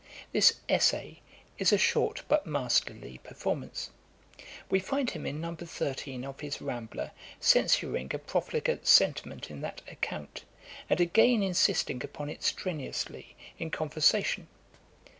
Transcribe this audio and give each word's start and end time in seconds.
This 0.31 0.53
'Essay' 0.67 1.21
is 1.59 1.71
a 1.71 1.77
short 1.77 2.23
but 2.27 2.47
masterly 2.47 3.19
performance. 3.19 3.91
We 4.67 4.79
find 4.79 5.11
him 5.11 5.27
in 5.27 5.39
No. 5.39 5.53
13 5.55 6.25
of 6.25 6.39
his 6.39 6.59
Rambler, 6.59 7.11
censuring 7.39 8.09
a 8.11 8.17
profligate 8.17 8.87
sentiment 8.87 9.51
in 9.51 9.61
that 9.61 9.83
'Account;' 9.87 10.43
and 10.89 10.99
again 10.99 11.43
insisting 11.43 12.03
upon 12.03 12.31
it 12.31 12.41
strenuously 12.41 13.35
in 13.59 13.69
conversation. 13.69 14.47